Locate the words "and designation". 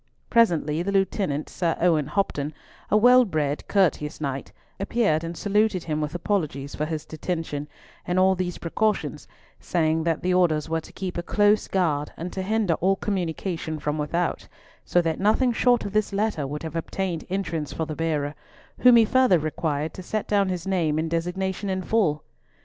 20.97-21.69